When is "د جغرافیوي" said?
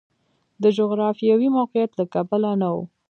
0.63-1.49